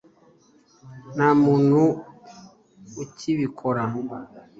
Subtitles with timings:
[1.13, 1.81] nta muntu
[3.03, 3.83] ukibikora